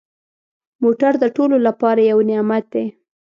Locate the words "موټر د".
0.83-1.25